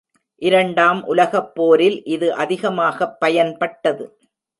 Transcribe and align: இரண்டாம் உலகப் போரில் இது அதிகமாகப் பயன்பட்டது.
இரண்டாம் 0.37 1.03
உலகப் 1.03 1.55
போரில் 1.55 2.03
இது 2.03 2.33
அதிகமாகப் 2.33 3.17
பயன்பட்டது. 3.25 4.09